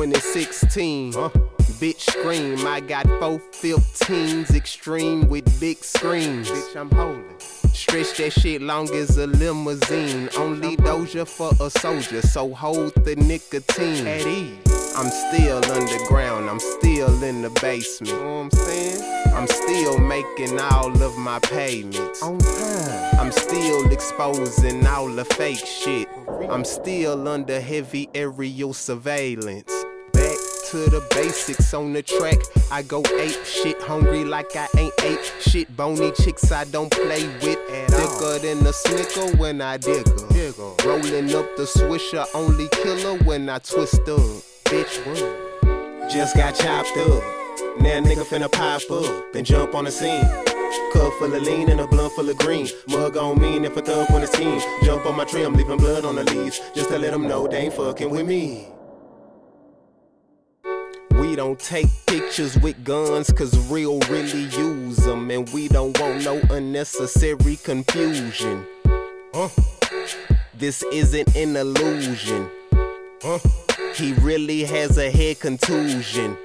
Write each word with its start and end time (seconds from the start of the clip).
2016. 0.00 1.12
Huh? 1.12 1.28
Bitch 1.78 2.00
scream, 2.00 2.66
I 2.66 2.80
got 2.80 3.06
four 3.20 3.38
15s 3.38 4.54
extreme 4.54 5.28
with 5.28 5.60
big 5.60 5.84
screens. 5.84 6.48
Bitch, 6.48 6.74
I'm 6.74 6.90
holding. 6.90 7.38
Stretch 7.38 8.16
that 8.16 8.32
shit 8.32 8.62
long 8.62 8.88
as 8.94 9.18
a 9.18 9.26
limousine. 9.26 10.30
Only 10.38 10.78
doja 10.78 11.28
for 11.28 11.52
a 11.62 11.68
soldier, 11.68 12.22
so 12.22 12.54
hold 12.54 12.94
the 13.04 13.14
nicotine. 13.16 14.06
At 14.06 14.26
ease. 14.26 14.56
I'm 14.96 15.10
still 15.10 15.62
underground, 15.70 16.48
I'm 16.48 16.60
still 16.60 17.22
in 17.22 17.42
the 17.42 17.50
basement. 17.60 18.10
You 18.10 18.18
know 18.20 18.36
what 18.38 18.44
I'm 18.44 18.50
saying? 18.52 19.34
I'm 19.34 19.46
still 19.46 19.98
making 19.98 20.58
all 20.58 21.02
of 21.02 21.18
my 21.18 21.38
payments. 21.40 22.22
On 22.22 22.38
time. 22.38 23.20
I'm 23.20 23.32
still 23.32 23.90
exposing 23.92 24.86
all 24.86 25.08
the 25.08 25.26
fake 25.26 25.58
shit. 25.58 26.08
I'm 26.48 26.64
still 26.64 27.28
under 27.28 27.60
heavy 27.60 28.08
aerial 28.14 28.72
surveillance. 28.72 29.79
To 30.70 30.76
the 30.88 31.04
basics 31.10 31.74
on 31.74 31.92
the 31.92 32.00
track. 32.00 32.38
I 32.70 32.82
go 32.82 33.02
ape 33.18 33.44
shit, 33.44 33.82
hungry 33.82 34.24
like 34.24 34.54
I 34.54 34.68
ain't 34.78 34.94
ape 35.02 35.18
shit. 35.40 35.76
Bony 35.76 36.12
chicks 36.12 36.52
I 36.52 36.62
don't 36.62 36.92
play 36.92 37.26
with. 37.42 37.58
At 37.70 37.92
all. 37.92 38.06
Thicker 38.06 38.38
than 38.46 38.64
a 38.64 38.72
snicker 38.72 39.36
when 39.36 39.60
I 39.60 39.78
dig 39.78 40.06
her. 40.06 40.28
Digger. 40.28 40.70
Rolling 40.86 41.34
up 41.34 41.56
the 41.56 41.64
swisher, 41.64 42.24
only 42.36 42.68
killer 42.68 43.18
when 43.24 43.48
I 43.48 43.58
twist 43.58 44.02
up. 44.02 44.20
Bitch, 44.70 45.04
what? 45.06 46.08
Just 46.08 46.36
got 46.36 46.54
chopped 46.54 46.96
up. 46.98 47.22
Now 47.80 48.00
nigga 48.00 48.24
finna 48.24 48.50
pop 48.50 48.88
up 48.92 49.34
and 49.34 49.44
jump 49.44 49.74
on 49.74 49.86
the 49.86 49.90
scene. 49.90 50.24
Cup 50.92 51.12
full 51.14 51.34
of 51.34 51.42
lean 51.42 51.68
and 51.68 51.80
a 51.80 51.88
blunt 51.88 52.12
full 52.12 52.30
of 52.30 52.38
green. 52.38 52.68
Mug 52.86 53.16
on 53.16 53.40
me 53.40 53.56
and 53.56 53.66
if 53.66 53.76
a 53.76 53.82
thug 53.82 54.08
on 54.12 54.20
his 54.20 54.30
team. 54.30 54.60
Jump 54.84 55.04
on 55.04 55.16
my 55.16 55.24
tree, 55.24 55.42
I'm 55.42 55.54
leaving 55.54 55.78
blood 55.78 56.04
on 56.04 56.14
the 56.14 56.22
leaves. 56.32 56.60
Just 56.76 56.90
to 56.90 56.98
let 56.98 57.10
them 57.10 57.26
know 57.26 57.48
they 57.48 57.58
ain't 57.58 57.74
fucking 57.74 58.08
with 58.08 58.24
me. 58.24 58.68
We 61.30 61.36
don't 61.36 61.60
take 61.60 61.86
pictures 62.06 62.58
with 62.58 62.82
guns, 62.82 63.30
cause 63.32 63.56
real 63.70 64.00
really 64.08 64.46
use 64.46 64.96
them. 64.96 65.30
And 65.30 65.48
we 65.50 65.68
don't 65.68 65.96
want 66.00 66.24
no 66.24 66.40
unnecessary 66.50 67.54
confusion. 67.54 68.66
Huh? 69.32 69.48
This 70.54 70.82
isn't 70.92 71.36
an 71.36 71.54
illusion. 71.54 72.50
Huh? 73.22 73.38
He 73.94 74.12
really 74.14 74.64
has 74.64 74.98
a 74.98 75.08
head 75.08 75.38
contusion. 75.38 76.36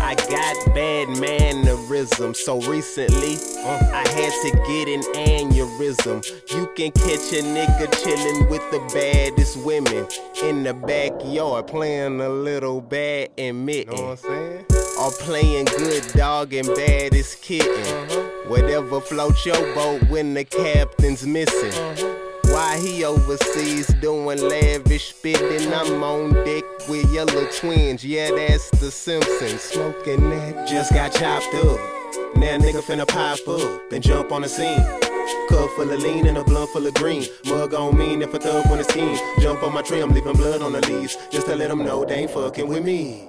I 0.00 0.14
got 0.14 0.74
bad 0.74 1.08
mannerism, 1.18 2.34
so 2.34 2.60
recently 2.62 3.36
I 3.64 4.04
had 4.08 4.32
to 4.42 4.50
get 4.66 4.88
an 4.88 5.02
aneurysm. 5.14 6.24
You 6.52 6.66
can 6.74 6.90
catch 6.92 7.32
a 7.32 7.42
nigga 7.42 7.86
chillin' 8.02 8.48
with 8.50 8.62
the 8.70 8.80
baddest 8.94 9.56
women 9.64 10.06
in 10.42 10.62
the 10.64 10.74
backyard, 10.74 11.66
playing 11.66 12.20
a 12.20 12.28
little 12.28 12.80
bad 12.80 13.30
and 13.38 13.68
You 13.68 13.84
know 13.86 13.92
what 13.92 14.00
I'm 14.02 14.08
mitten, 14.08 14.16
saying? 14.16 14.66
or 14.98 15.10
playing 15.12 15.64
good 15.66 16.06
dog 16.14 16.52
and 16.52 16.66
baddest 16.68 17.42
kitten. 17.42 17.70
Uh-huh. 17.70 18.48
Whatever 18.48 19.00
floats 19.00 19.44
your 19.46 19.74
boat 19.74 20.02
when 20.08 20.34
the 20.34 20.44
captain's 20.44 21.26
missing. 21.26 21.72
Why 22.44 22.78
he 22.78 23.04
overseas 23.04 23.86
doing 24.00 24.40
lavish 24.40 25.14
spitting? 25.14 25.72
I'm 25.72 26.02
on 26.02 26.32
deck 26.44 26.64
with 26.88 27.12
yellow 27.12 27.46
twins. 27.58 28.04
Yeah, 28.04 28.30
that's 28.30 28.70
the 28.70 28.90
Simpsons. 28.90 29.60
Smoking 29.60 30.30
that. 30.30 30.68
Just 30.68 30.92
got 30.92 31.12
chopped 31.12 31.54
up. 31.54 31.78
Now 32.36 32.58
nigga 32.58 32.82
finna 32.82 33.06
pop 33.06 33.46
up 33.48 33.92
and 33.92 34.02
jump 34.02 34.32
on 34.32 34.42
the 34.42 34.48
scene. 34.48 34.82
Cup 35.48 35.70
full 35.70 35.90
of 35.90 36.00
lean 36.00 36.26
and 36.26 36.38
a 36.38 36.44
blunt 36.44 36.70
full 36.70 36.86
of 36.86 36.94
green. 36.94 37.26
Mug 37.46 37.74
on 37.74 37.96
mean 37.96 38.22
if 38.22 38.34
a 38.34 38.38
thug 38.38 38.66
on 38.66 38.78
his 38.78 38.86
team. 38.86 39.16
Jump 39.40 39.62
on 39.62 39.72
my 39.72 39.82
tree, 39.82 40.00
I'm 40.00 40.10
leaving 40.10 40.32
blood 40.34 40.62
on 40.62 40.72
the 40.72 40.80
leaves. 40.88 41.16
Just 41.30 41.46
to 41.46 41.56
let 41.56 41.68
them 41.68 41.84
know 41.84 42.04
they 42.04 42.16
ain't 42.16 42.30
fucking 42.30 42.68
with 42.68 42.84
me. 42.84 43.28